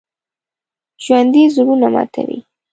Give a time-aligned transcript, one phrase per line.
[1.03, 2.39] ژوندي زړونه ماتوي